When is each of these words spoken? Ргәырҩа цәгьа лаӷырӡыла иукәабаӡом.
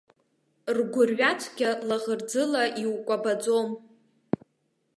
Ргәырҩа 0.75 1.31
цәгьа 1.39 1.71
лаӷырӡыла 1.87 2.63
иукәабаӡом. 2.83 3.69